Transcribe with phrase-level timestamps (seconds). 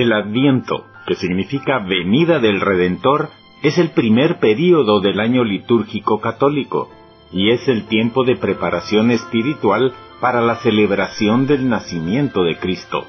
[0.00, 3.28] El Adviento, que significa venida del Redentor,
[3.62, 6.88] es el primer período del año litúrgico católico
[7.30, 13.04] y es el tiempo de preparación espiritual para la celebración del nacimiento de Cristo.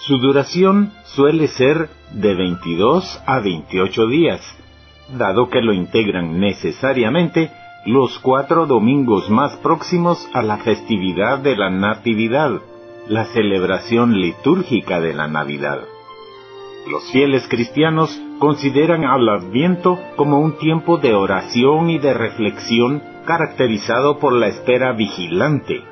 [0.00, 4.40] Su duración suele ser de 22 a 28 días,
[5.16, 7.52] dado que lo integran necesariamente
[7.86, 12.60] los cuatro domingos más próximos a la festividad de la Natividad,
[13.06, 15.78] la celebración litúrgica de la Navidad.
[16.90, 24.18] Los fieles cristianos consideran al Adviento como un tiempo de oración y de reflexión caracterizado
[24.18, 25.82] por la espera vigilante.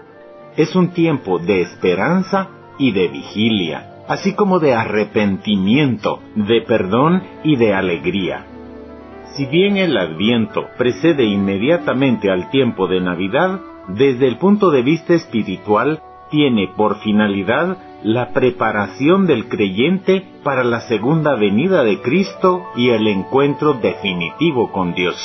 [0.56, 7.56] Es un tiempo de esperanza y de vigilia, así como de arrepentimiento, de perdón y
[7.56, 8.47] de alegría.
[9.34, 15.12] Si bien el Adviento precede inmediatamente al tiempo de Navidad, desde el punto de vista
[15.12, 22.90] espiritual, tiene por finalidad la preparación del creyente para la segunda venida de Cristo y
[22.90, 25.16] el encuentro definitivo con Dios.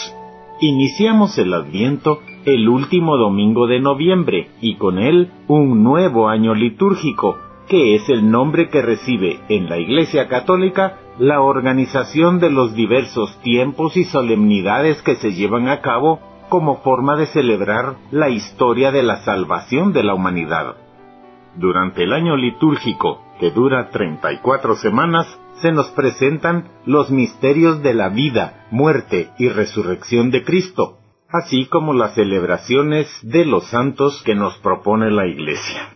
[0.61, 7.37] Iniciamos el Adviento el último domingo de noviembre y con él un nuevo año litúrgico,
[7.67, 13.39] que es el nombre que recibe en la Iglesia Católica la organización de los diversos
[13.43, 19.03] tiempos y solemnidades que se llevan a cabo como forma de celebrar la historia de
[19.03, 20.77] la salvación de la humanidad.
[21.55, 25.27] Durante el año litúrgico, que dura 34 semanas,
[25.61, 30.97] se nos presentan los misterios de la vida, muerte y resurrección de Cristo,
[31.29, 35.95] así como las celebraciones de los santos que nos propone la Iglesia.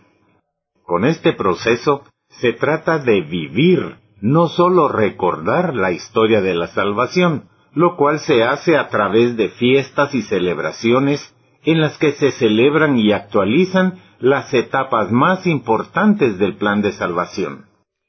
[0.82, 7.48] Con este proceso se trata de vivir, no sólo recordar la historia de la salvación,
[7.72, 12.98] lo cual se hace a través de fiestas y celebraciones en las que se celebran
[12.98, 17.66] y actualizan las etapas más importantes del plan de salvación.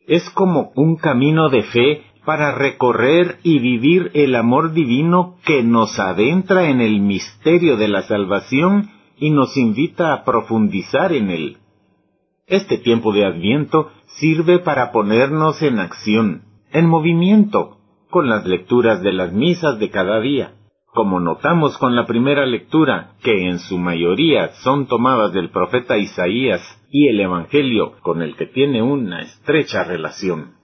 [0.08, 5.98] Es como un camino de fe para recorrer y vivir el amor divino que nos
[5.98, 11.58] adentra en el misterio de la salvación y nos invita a profundizar en él.
[12.46, 17.78] Este tiempo de Adviento sirve para ponernos en acción, en movimiento,
[18.10, 20.54] con las lecturas de las misas de cada día,
[20.98, 26.60] como notamos con la primera lectura, que en su mayoría son tomadas del profeta Isaías
[26.90, 30.56] y el Evangelio con el que tiene una estrecha relación.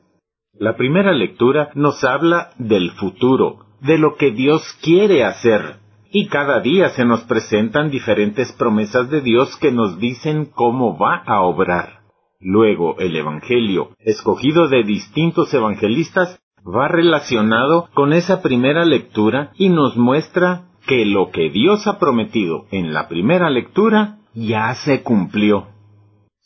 [0.57, 5.75] La primera lectura nos habla del futuro, de lo que Dios quiere hacer,
[6.11, 11.21] y cada día se nos presentan diferentes promesas de Dios que nos dicen cómo va
[11.27, 11.99] a obrar.
[12.39, 19.97] Luego el Evangelio, escogido de distintos evangelistas, va relacionado con esa primera lectura y nos
[19.97, 25.67] muestra que lo que Dios ha prometido en la primera lectura ya se cumplió.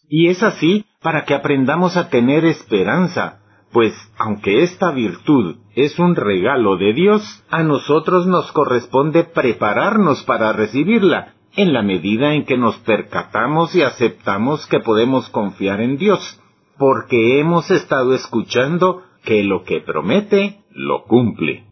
[0.10, 3.40] Y es así para que aprendamos a tener esperanza,
[3.72, 10.54] pues aunque esta virtud es un regalo de Dios, a nosotros nos corresponde prepararnos para
[10.54, 16.40] recibirla, en la medida en que nos percatamos y aceptamos que podemos confiar en Dios,
[16.78, 21.66] porque hemos estado escuchando que lo que promete, lo cumple.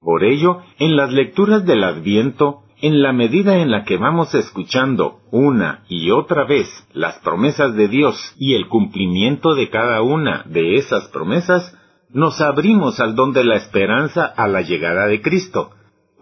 [0.00, 5.20] Por ello, en las lecturas del Adviento, en la medida en la que vamos escuchando
[5.30, 10.76] una y otra vez las promesas de Dios y el cumplimiento de cada una de
[10.76, 11.76] esas promesas,
[12.08, 15.72] nos abrimos al don de la esperanza a la llegada de Cristo,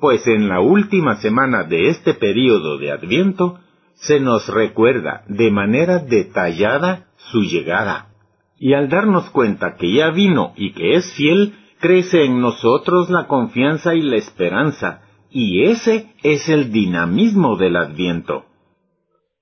[0.00, 3.60] pues en la última semana de este período de Adviento
[3.94, 8.11] se nos recuerda de manera detallada su llegada
[8.62, 13.26] y al darnos cuenta que ya vino y que es fiel, crece en nosotros la
[13.26, 18.44] confianza y la esperanza, y ese es el dinamismo del Adviento.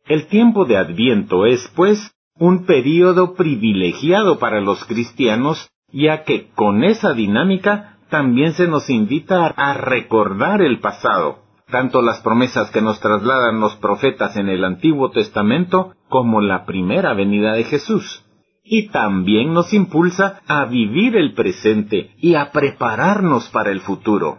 [0.06, 6.82] El tiempo de Adviento es, pues, un período privilegiado para los cristianos, ya que con
[6.82, 12.98] esa dinámica también se nos invita a recordar el pasado, tanto las promesas que nos
[13.00, 18.24] trasladan los profetas en el Antiguo Testamento como la primera venida de Jesús
[18.62, 24.38] y también nos impulsa a vivir el presente y a prepararnos para el futuro.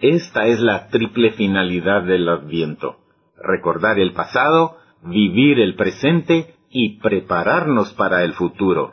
[0.00, 2.96] Esta es la triple finalidad del Adviento.
[3.36, 8.92] Recordar el pasado, vivir el presente y prepararnos para el futuro.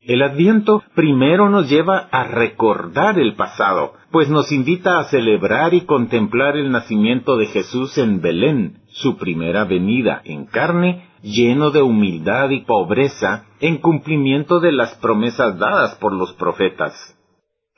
[0.00, 5.82] El Adviento primero nos lleva a recordar el pasado, pues nos invita a celebrar y
[5.82, 12.50] contemplar el nacimiento de Jesús en Belén, su primera venida en carne, lleno de humildad
[12.50, 16.92] y pobreza, en cumplimiento de las promesas dadas por los profetas.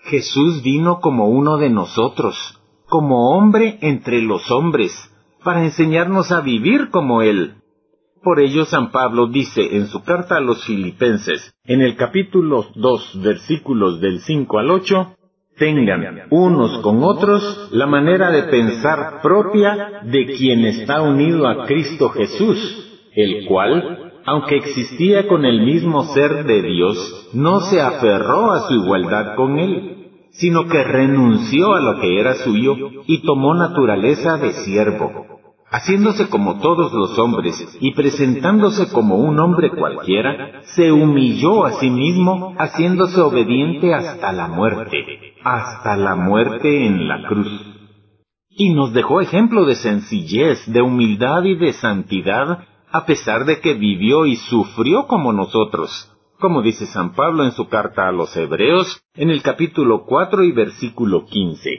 [0.05, 4.93] Jesús vino como uno de nosotros, como hombre entre los hombres,
[5.45, 7.55] para enseñarnos a vivir como Él.
[8.23, 13.23] Por ello San Pablo dice en su carta a los filipenses, en el capítulo 2
[13.23, 15.17] versículos del 5 al 8,
[15.57, 22.11] tengan unos con otros la manera de pensar propia de quien está unido a Cristo
[22.11, 22.90] Jesús,
[23.23, 28.75] el cual, aunque existía con el mismo ser de Dios, no se aferró a su
[28.75, 29.97] igualdad con él,
[30.33, 32.77] sino que renunció a lo que era suyo
[33.07, 35.27] y tomó naturaleza de siervo,
[35.71, 41.91] haciéndose como todos los hombres y presentándose como un hombre cualquiera, se humilló a sí
[41.91, 47.67] mismo, haciéndose obediente hasta la muerte hasta la muerte en la cruz.
[48.51, 53.75] Y nos dejó ejemplo de sencillez, de humildad y de santidad, a pesar de que
[53.75, 59.03] vivió y sufrió como nosotros, como dice San Pablo en su carta a los Hebreos,
[59.15, 61.71] en el capítulo 4 y versículo 15.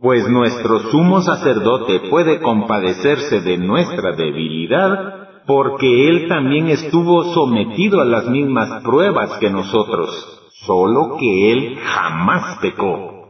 [0.00, 8.04] Pues nuestro sumo sacerdote puede compadecerse de nuestra debilidad, porque él también estuvo sometido a
[8.04, 13.26] las mismas pruebas que nosotros solo que Él jamás pecó.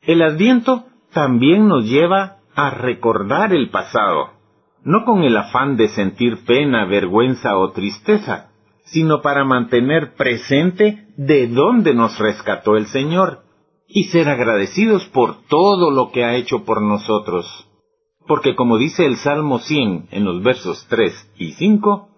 [0.00, 4.30] El adviento también nos lleva a recordar el pasado,
[4.88, 8.52] no con el afán de sentir pena, vergüenza o tristeza,
[8.86, 13.40] sino para mantener presente de dónde nos rescató el Señor
[13.86, 17.68] y ser agradecidos por todo lo que ha hecho por nosotros.
[18.26, 22.08] Porque como dice el Salmo 100 en los versos 3 y 5,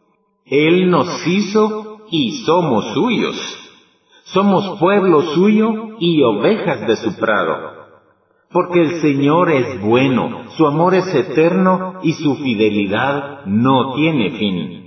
[0.44, 3.37] Él nos hizo y somos suyos.
[4.26, 7.80] Somos pueblo suyo y ovejas de su prado.
[8.52, 14.81] Porque el Señor es bueno, su amor es eterno y su fidelidad no tiene fin.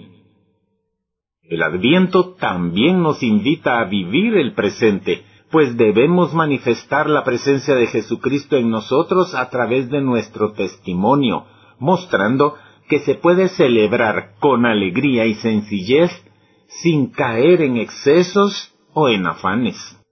[1.44, 7.88] El adviento también nos invita a vivir el presente, pues debemos manifestar la presencia de
[7.88, 11.46] Jesucristo en nosotros a través de nuestro testimonio,
[11.80, 12.56] mostrando
[12.90, 16.12] que se puede celebrar con alegría y sencillez
[16.68, 20.03] sin caer en excesos o en afanes.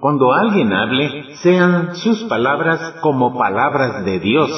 [0.00, 4.48] Cuando alguien hable, sean sus palabras como palabras de Dios.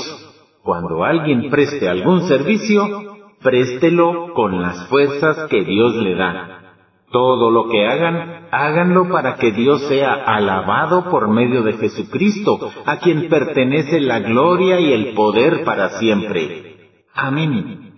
[0.62, 6.75] Cuando alguien preste algún servicio, préstelo con las fuerzas que Dios le da.
[7.10, 12.98] Todo lo que hagan, háganlo para que Dios sea alabado por medio de Jesucristo, a
[12.98, 16.76] quien pertenece la gloria y el poder para siempre.
[17.14, 17.94] Amén.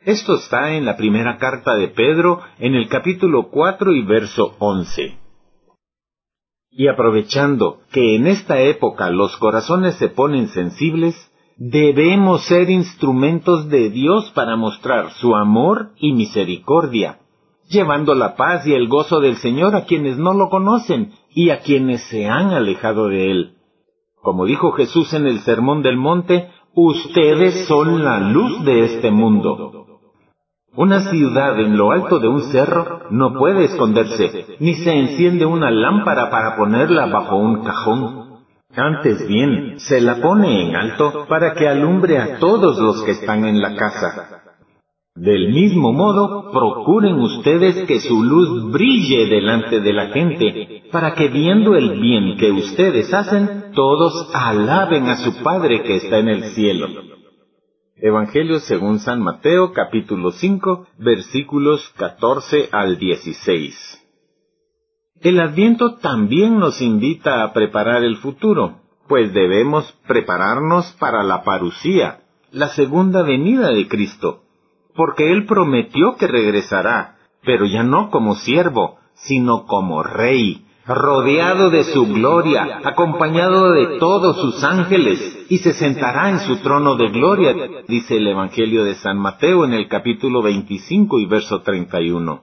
[0.00, 5.23] Esto está en la primera carta de Pedro, en el capítulo 4 y verso 11.
[6.76, 11.14] Y aprovechando que en esta época los corazones se ponen sensibles,
[11.56, 17.20] debemos ser instrumentos de Dios para mostrar su amor y misericordia,
[17.68, 21.60] llevando la paz y el gozo del Señor a quienes no lo conocen y a
[21.60, 23.54] quienes se han alejado de Él.
[24.20, 29.83] Como dijo Jesús en el Sermón del Monte, ustedes son la luz de este mundo.
[30.76, 35.70] Una ciudad en lo alto de un cerro no puede esconderse, ni se enciende una
[35.70, 38.24] lámpara para ponerla bajo un cajón.
[38.74, 43.44] Antes bien, se la pone en alto para que alumbre a todos los que están
[43.44, 44.42] en la casa.
[45.14, 51.28] Del mismo modo, procuren ustedes que su luz brille delante de la gente, para que
[51.28, 56.42] viendo el bien que ustedes hacen, todos alaben a su Padre que está en el
[56.46, 56.88] cielo.
[57.96, 64.02] Evangelio según San Mateo capítulo 5 versículos 14 al 16.
[65.20, 72.22] El adviento también nos invita a preparar el futuro, pues debemos prepararnos para la parucía,
[72.50, 74.42] la segunda venida de Cristo,
[74.96, 81.84] porque Él prometió que regresará, pero ya no como siervo, sino como rey, rodeado de
[81.84, 87.54] su gloria, acompañado de todos sus ángeles, y se sentará en su trono de gloria,
[87.88, 92.42] dice el Evangelio de San Mateo en el capítulo 25 y verso 31.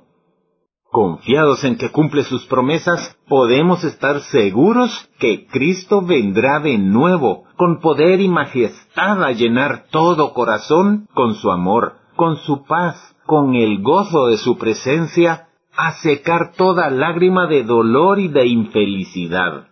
[0.91, 7.79] Confiados en que cumple sus promesas, podemos estar seguros que Cristo vendrá de nuevo, con
[7.79, 13.81] poder y majestad a llenar todo corazón con su amor, con su paz, con el
[13.81, 19.67] gozo de su presencia a secar toda lágrima de dolor y de infelicidad.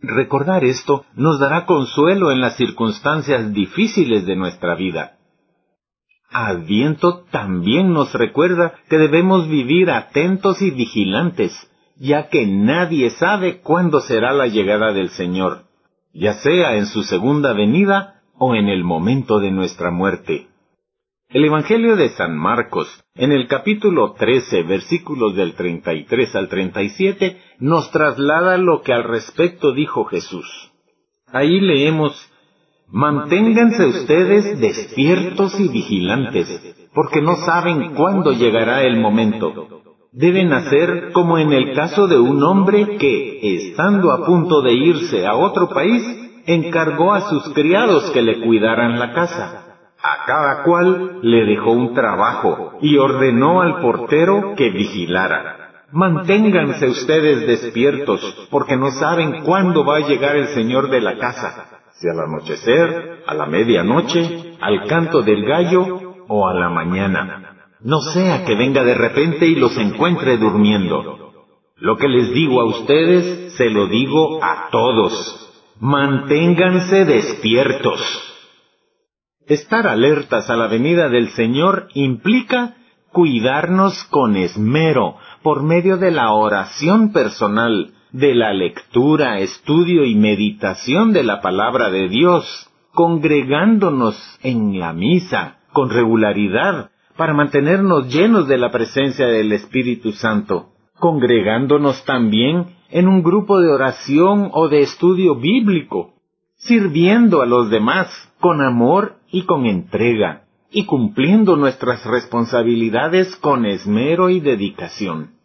[0.00, 5.16] Recordar esto nos dará consuelo en las circunstancias difíciles de nuestra vida.
[6.30, 11.52] Adviento también nos recuerda que debemos vivir atentos y vigilantes,
[11.98, 15.64] ya que nadie sabe cuándo será la llegada del Señor,
[16.12, 20.48] ya sea en su segunda venida o en el momento de nuestra muerte.
[21.28, 27.90] El Evangelio de San Marcos, en el capítulo 13, versículos del 33 al 37, nos
[27.90, 30.46] traslada lo que al respecto dijo Jesús.
[31.32, 32.12] Ahí leemos,
[32.88, 39.82] Manténganse ustedes despiertos y vigilantes, porque no saben cuándo llegará el momento.
[40.12, 45.26] Deben hacer como en el caso de un hombre que, estando a punto de irse
[45.26, 46.04] a otro país,
[46.46, 49.65] encargó a sus criados que le cuidaran la casa.
[50.08, 55.66] A cada cual le dejó un trabajo y ordenó al portero que vigilara.
[55.90, 58.20] Manténganse ustedes despiertos,
[58.50, 63.24] porque no saben cuándo va a llegar el señor de la casa, si al anochecer,
[63.26, 67.56] a la medianoche, al canto del gallo o a la mañana.
[67.80, 71.32] No sea que venga de repente y los encuentre durmiendo.
[71.78, 75.52] Lo que les digo a ustedes, se lo digo a todos.
[75.80, 78.35] Manténganse despiertos.
[79.46, 82.74] Estar alertas a la venida del Señor implica
[83.12, 91.12] cuidarnos con esmero por medio de la oración personal, de la lectura, estudio y meditación
[91.12, 92.44] de la palabra de Dios,
[92.92, 100.70] congregándonos en la misa con regularidad para mantenernos llenos de la presencia del Espíritu Santo,
[100.98, 106.15] congregándonos también en un grupo de oración o de estudio bíblico,
[106.56, 108.08] sirviendo a los demás
[108.40, 115.36] con amor y con entrega, y cumpliendo nuestras responsabilidades con esmero y dedicación.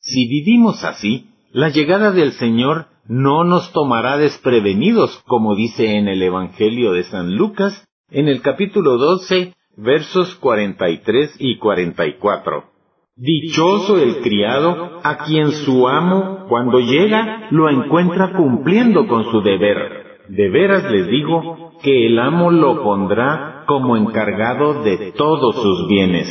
[0.00, 6.22] Si vivimos así, la llegada del Señor no nos tomará desprevenidos, como dice en el
[6.22, 12.64] Evangelio de San Lucas, en el capítulo 12, versos 43 y 44.
[13.14, 20.01] Dichoso el criado a quien su amo, cuando llega, lo encuentra cumpliendo con su deber.
[20.34, 26.26] De veras les digo que el amo lo pondrá como encargado de todos sus bienes.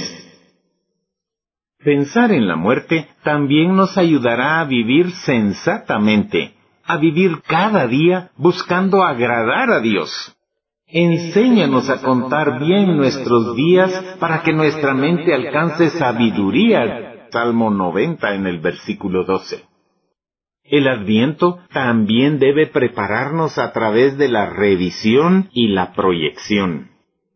[1.83, 9.03] Pensar en la muerte también nos ayudará a vivir sensatamente, a vivir cada día buscando
[9.03, 10.35] agradar a Dios.
[10.87, 17.27] Enséñanos a contar bien nuestros días para que nuestra mente alcance sabiduría.
[17.29, 19.70] Salmo 90 en el versículo 12.
[20.71, 26.91] El adviento también debe prepararnos a través de la revisión y la proyección.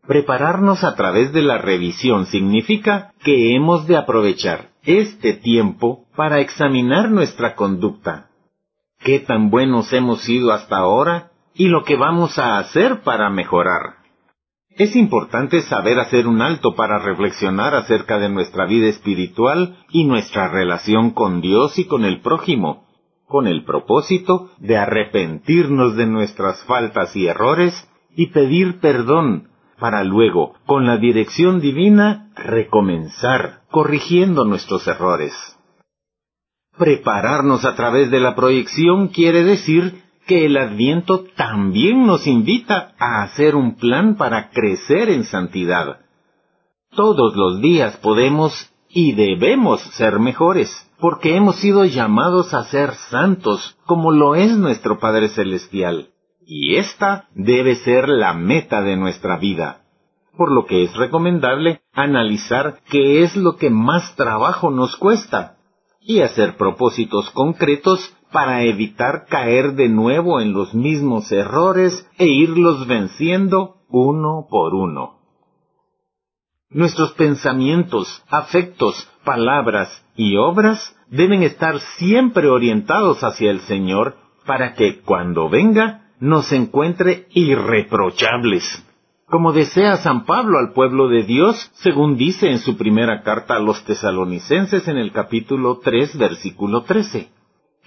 [0.08, 7.10] Prepararnos a través de la revisión significa que hemos de aprovechar este tiempo para examinar
[7.10, 8.30] nuestra conducta.
[8.98, 13.96] ¿Qué tan buenos hemos sido hasta ahora y lo que vamos a hacer para mejorar.
[14.70, 20.48] Es importante saber hacer un alto para reflexionar acerca de nuestra vida espiritual y nuestra
[20.48, 22.85] relación con Dios y con el prójimo,
[23.26, 30.54] con el propósito de arrepentirnos de nuestras faltas y errores y pedir perdón para luego,
[30.64, 35.34] con la dirección divina, recomenzar, corrigiendo nuestros errores.
[36.78, 43.22] Prepararnos a través de la proyección quiere decir que el adviento también nos invita a
[43.22, 46.00] hacer un plan para crecer en santidad.
[46.90, 53.76] Todos los días podemos y debemos ser mejores, porque hemos sido llamados a ser santos,
[53.86, 56.10] como lo es nuestro Padre Celestial.
[56.46, 59.82] Y esta debe ser la meta de nuestra vida.
[60.36, 65.56] Por lo que es recomendable analizar qué es lo que más trabajo nos cuesta
[66.00, 72.86] y hacer propósitos concretos para evitar caer de nuevo en los mismos errores e irlos
[72.86, 75.15] venciendo uno por uno.
[76.70, 85.00] Nuestros pensamientos, afectos, palabras y obras deben estar siempre orientados hacia el Señor para que
[85.00, 88.84] cuando venga nos encuentre irreprochables.
[89.26, 93.60] Como desea San Pablo al pueblo de Dios, según dice en su primera carta a
[93.60, 97.35] los tesalonicenses en el capítulo 3, versículo 13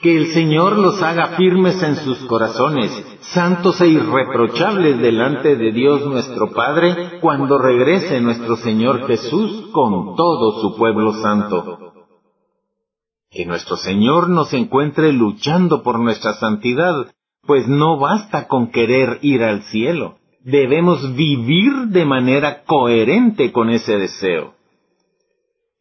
[0.01, 2.91] que el Señor los haga firmes en sus corazones,
[3.33, 10.61] santos e irreprochables delante de Dios nuestro Padre, cuando regrese nuestro Señor Jesús con todo
[10.61, 11.93] su pueblo santo.
[13.29, 17.11] Que nuestro Señor nos encuentre luchando por nuestra santidad,
[17.45, 23.97] pues no basta con querer ir al cielo, debemos vivir de manera coherente con ese
[23.97, 24.53] deseo.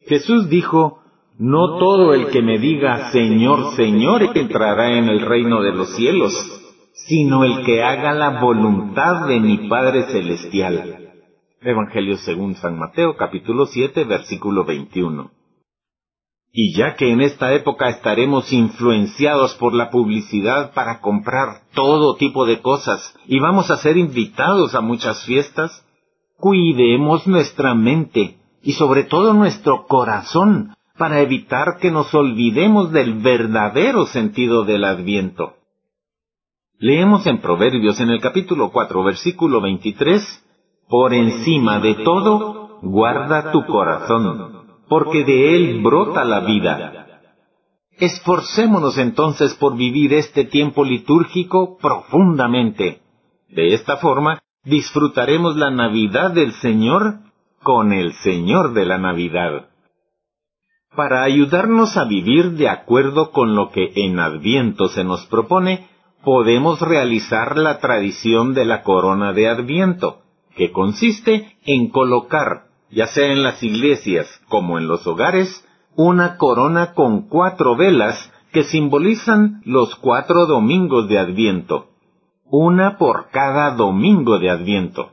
[0.01, 0.98] Jesús dijo,
[1.39, 6.33] no todo el que me diga Señor, Señor entrará en el reino de los cielos,
[7.07, 11.13] sino el que haga la voluntad de mi Padre Celestial.
[11.61, 15.31] Evangelio según San Mateo capítulo 7 versículo 21.
[16.51, 22.45] Y ya que en esta época estaremos influenciados por la publicidad para comprar todo tipo
[22.45, 25.85] de cosas y vamos a ser invitados a muchas fiestas,
[26.35, 34.05] cuidemos nuestra mente y sobre todo nuestro corazón para evitar que nos olvidemos del verdadero
[34.05, 35.53] sentido del adviento.
[36.77, 40.21] Leemos en Proverbios en el capítulo 4, versículo 23,
[40.89, 47.07] Por encima de todo, guarda tu corazón, porque de él brota la vida.
[47.97, 53.01] Esforcémonos entonces por vivir este tiempo litúrgico profundamente.
[53.47, 57.19] De esta forma, disfrutaremos la Navidad del Señor
[57.63, 59.69] con el Señor de la Navidad.
[60.95, 65.87] Para ayudarnos a vivir de acuerdo con lo que en Adviento se nos propone,
[66.23, 70.21] podemos realizar la tradición de la corona de Adviento,
[70.55, 75.65] que consiste en colocar, ya sea en las iglesias como en los hogares,
[75.95, 81.89] una corona con cuatro velas que simbolizan los cuatro domingos de Adviento,
[82.45, 85.11] una por cada domingo de Adviento.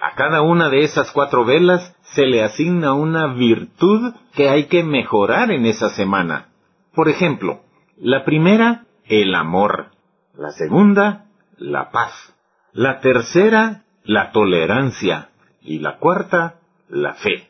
[0.00, 4.82] A cada una de esas cuatro velas se le asigna una virtud que hay que
[4.82, 6.48] mejorar en esa semana.
[6.94, 7.60] Por ejemplo,
[7.98, 9.90] la primera, el amor.
[10.34, 11.26] La segunda,
[11.58, 12.12] la paz.
[12.72, 15.28] La tercera, la tolerancia.
[15.60, 17.48] Y la cuarta, la fe.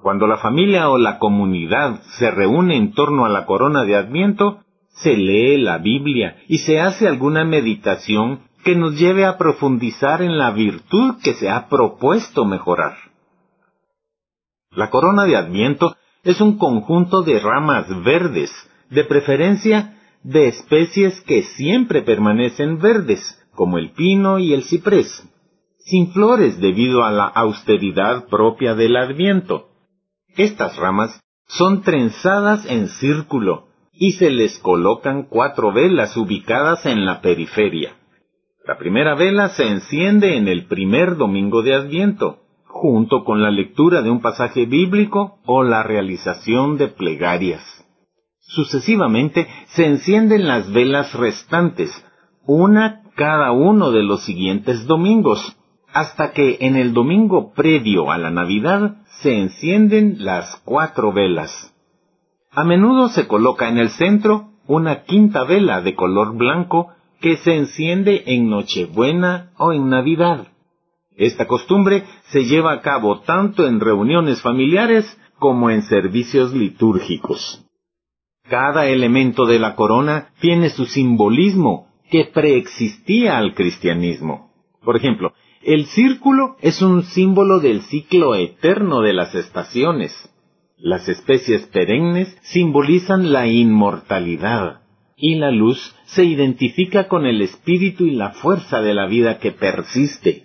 [0.00, 4.60] Cuando la familia o la comunidad se reúne en torno a la corona de Adviento,
[4.88, 10.38] se lee la Biblia y se hace alguna meditación que nos lleve a profundizar en
[10.38, 12.96] la virtud que se ha propuesto mejorar.
[14.72, 15.94] La corona de Adviento
[16.24, 18.50] es un conjunto de ramas verdes,
[18.90, 25.22] de preferencia de especies que siempre permanecen verdes, como el pino y el ciprés,
[25.78, 29.68] sin flores debido a la austeridad propia del Adviento.
[30.36, 37.20] Estas ramas son trenzadas en círculo y se les colocan cuatro velas ubicadas en la
[37.20, 37.94] periferia.
[38.66, 44.02] La primera vela se enciende en el primer domingo de Adviento, junto con la lectura
[44.02, 47.62] de un pasaje bíblico o la realización de plegarias.
[48.40, 51.92] Sucesivamente se encienden las velas restantes,
[52.44, 55.56] una cada uno de los siguientes domingos,
[55.92, 61.72] hasta que en el domingo previo a la Navidad se encienden las cuatro velas.
[62.50, 67.56] A menudo se coloca en el centro una quinta vela de color blanco que se
[67.56, 70.48] enciende en Nochebuena o en Navidad.
[71.16, 77.64] Esta costumbre se lleva a cabo tanto en reuniones familiares como en servicios litúrgicos.
[78.48, 84.52] Cada elemento de la corona tiene su simbolismo que preexistía al cristianismo.
[84.84, 90.12] Por ejemplo, el círculo es un símbolo del ciclo eterno de las estaciones.
[90.76, 94.85] Las especies perennes simbolizan la inmortalidad
[95.16, 99.50] y la luz se identifica con el espíritu y la fuerza de la vida que
[99.50, 100.44] persiste.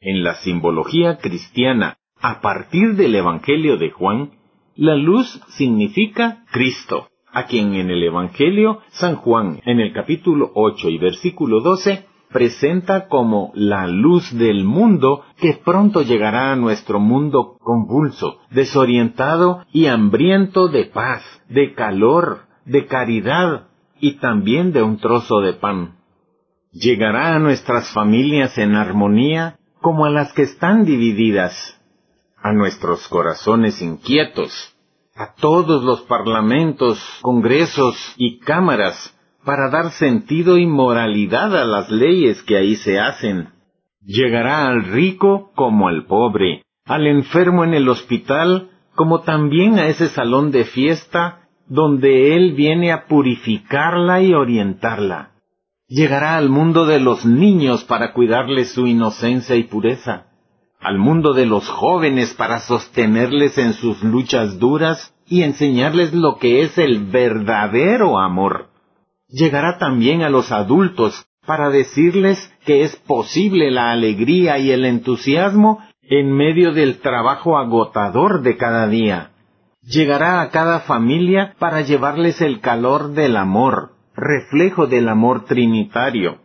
[0.00, 4.32] En la simbología cristiana, a partir del Evangelio de Juan,
[4.74, 10.90] la luz significa Cristo, a quien en el Evangelio San Juan, en el capítulo 8
[10.90, 17.56] y versículo 12, presenta como la luz del mundo que pronto llegará a nuestro mundo
[17.60, 23.65] convulso, desorientado y hambriento de paz, de calor, de caridad
[24.00, 25.96] y también de un trozo de pan.
[26.72, 31.80] Llegará a nuestras familias en armonía como a las que están divididas,
[32.36, 34.76] a nuestros corazones inquietos,
[35.14, 42.42] a todos los parlamentos, congresos y cámaras para dar sentido y moralidad a las leyes
[42.42, 43.50] que ahí se hacen.
[44.04, 50.08] Llegará al rico como al pobre, al enfermo en el hospital, como también a ese
[50.08, 55.32] salón de fiesta donde Él viene a purificarla y orientarla.
[55.88, 60.26] Llegará al mundo de los niños para cuidarles su inocencia y pureza,
[60.80, 66.62] al mundo de los jóvenes para sostenerles en sus luchas duras y enseñarles lo que
[66.62, 68.70] es el verdadero amor
[69.28, 75.80] llegará también a los adultos para decirles que es posible la alegría y el entusiasmo
[76.02, 79.30] en medio del trabajo agotador de cada día.
[79.86, 86.38] Llegará a cada familia para llevarles el calor del amor, reflejo del amor trinitario.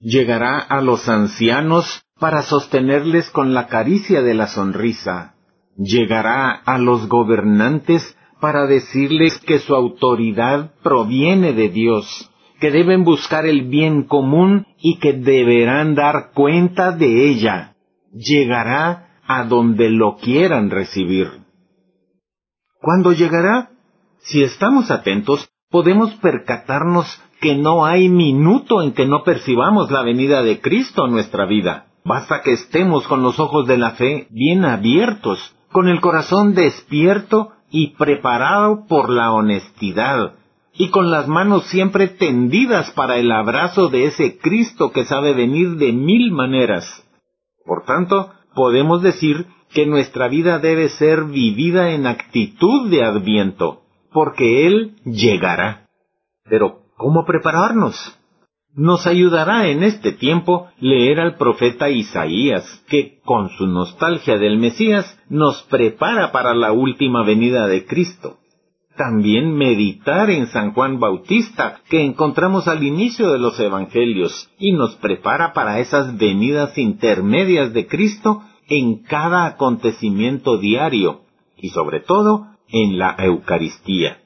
[0.00, 5.36] Llegará a los ancianos para sostenerles con la caricia de la sonrisa.
[5.76, 13.46] Llegará a los gobernantes para decirles que su autoridad proviene de Dios, que deben buscar
[13.46, 17.76] el bien común y que deberán dar cuenta de ella.
[18.12, 21.47] Llegará a donde lo quieran recibir.
[22.80, 23.70] ¿Cuándo llegará?
[24.20, 27.06] Si estamos atentos, podemos percatarnos
[27.40, 31.86] que no hay minuto en que no percibamos la venida de Cristo en nuestra vida.
[32.04, 37.52] Basta que estemos con los ojos de la fe bien abiertos, con el corazón despierto
[37.70, 40.34] y preparado por la honestidad,
[40.72, 45.76] y con las manos siempre tendidas para el abrazo de ese Cristo que sabe venir
[45.76, 47.04] de mil maneras.
[47.66, 54.66] Por tanto, podemos decir que nuestra vida debe ser vivida en actitud de adviento, porque
[54.66, 55.88] Él llegará.
[56.48, 58.18] Pero, ¿cómo prepararnos?
[58.74, 65.18] Nos ayudará en este tiempo leer al profeta Isaías, que, con su nostalgia del Mesías,
[65.28, 68.38] nos prepara para la última venida de Cristo.
[68.96, 74.96] También meditar en San Juan Bautista, que encontramos al inicio de los Evangelios, y nos
[74.96, 81.22] prepara para esas venidas intermedias de Cristo en cada acontecimiento diario,
[81.56, 84.18] y sobre todo en la Eucaristía.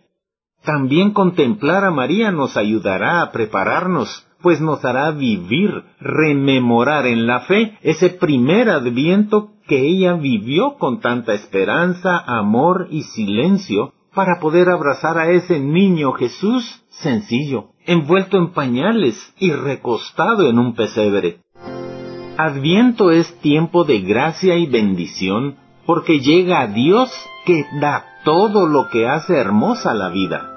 [0.65, 7.41] También contemplar a María nos ayudará a prepararnos, pues nos hará vivir, rememorar en la
[7.41, 14.69] fe ese primer adviento que ella vivió con tanta esperanza, amor y silencio, para poder
[14.69, 21.39] abrazar a ese niño Jesús sencillo, envuelto en pañales y recostado en un pesebre.
[22.37, 27.11] Adviento es tiempo de gracia y bendición porque llega a Dios
[27.45, 30.51] que da todo lo que hace hermosa la vida.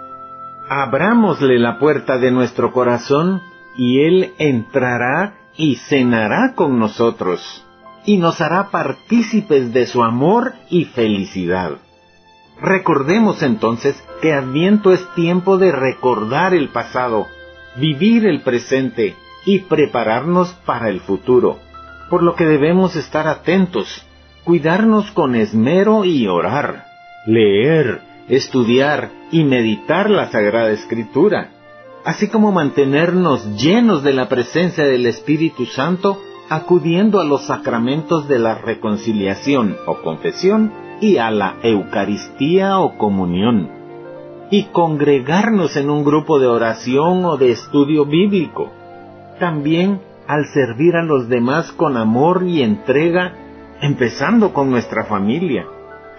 [0.69, 3.41] Abrámosle la puerta de nuestro corazón
[3.77, 7.65] y Él entrará y cenará con nosotros
[8.05, 11.73] y nos hará partícipes de su amor y felicidad.
[12.61, 17.27] Recordemos entonces que Adviento es tiempo de recordar el pasado,
[17.75, 21.57] vivir el presente y prepararnos para el futuro,
[22.09, 24.05] por lo que debemos estar atentos,
[24.43, 26.85] cuidarnos con esmero y orar,
[27.25, 31.49] leer, estudiar y meditar la Sagrada Escritura,
[32.03, 38.39] así como mantenernos llenos de la presencia del Espíritu Santo acudiendo a los sacramentos de
[38.39, 43.69] la reconciliación o confesión y a la Eucaristía o comunión,
[44.51, 48.71] y congregarnos en un grupo de oración o de estudio bíblico.
[49.39, 53.33] También al servir a los demás con amor y entrega,
[53.81, 55.65] empezando con nuestra familia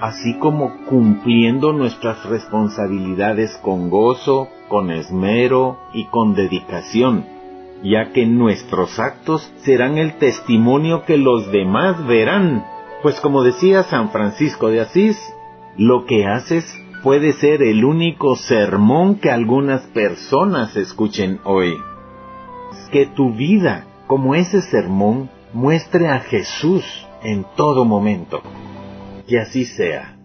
[0.00, 7.24] así como cumpliendo nuestras responsabilidades con gozo, con esmero y con dedicación,
[7.82, 12.64] ya que nuestros actos serán el testimonio que los demás verán,
[13.02, 15.18] pues como decía San Francisco de Asís,
[15.76, 16.64] lo que haces
[17.02, 21.76] puede ser el único sermón que algunas personas escuchen hoy.
[22.90, 26.84] Que tu vida, como ese sermón, muestre a Jesús
[27.22, 28.42] en todo momento.
[29.26, 30.16] Que así sea.